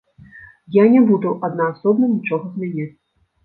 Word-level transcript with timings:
Я 0.75 0.83
не 0.93 1.03
буду 1.11 1.35
аднаасобна 1.49 2.13
нічога 2.17 2.45
змяняць. 2.59 2.93